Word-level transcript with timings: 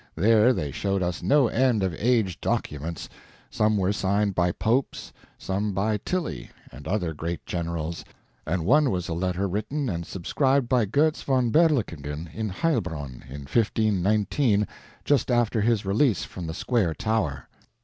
There 0.15 0.51
they 0.51 0.71
showed 0.71 1.03
us 1.03 1.21
no 1.21 1.47
end 1.47 1.83
of 1.83 1.93
aged 1.93 2.41
documents; 2.41 3.07
some 3.51 3.77
were 3.77 3.93
signed 3.93 4.33
by 4.33 4.51
Popes, 4.51 5.13
some 5.37 5.73
by 5.73 5.97
Tilly 5.97 6.49
and 6.71 6.87
other 6.87 7.13
great 7.13 7.45
generals, 7.45 8.03
and 8.43 8.65
one 8.65 8.89
was 8.89 9.07
a 9.09 9.13
letter 9.13 9.47
written 9.47 9.89
and 9.89 10.03
subscribed 10.03 10.67
by 10.67 10.85
Goetz 10.85 11.21
von 11.21 11.51
Berlichingen 11.51 12.31
in 12.33 12.49
Heilbronn 12.49 13.21
in 13.29 13.41
1519 13.41 14.67
just 15.05 15.29
after 15.29 15.61
his 15.61 15.85
release 15.85 16.23
from 16.23 16.47
the 16.47 16.55
Square 16.55 16.95
Tower. 16.95 17.47